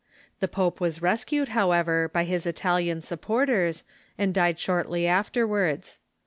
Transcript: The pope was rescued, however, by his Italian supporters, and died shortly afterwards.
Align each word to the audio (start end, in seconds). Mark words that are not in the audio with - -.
The 0.39 0.47
pope 0.47 0.81
was 0.81 1.03
rescued, 1.03 1.49
however, 1.49 2.09
by 2.11 2.23
his 2.23 2.47
Italian 2.47 3.01
supporters, 3.01 3.83
and 4.17 4.33
died 4.33 4.59
shortly 4.59 5.05
afterwards. 5.05 5.99